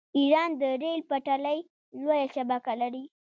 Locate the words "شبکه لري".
2.35-3.03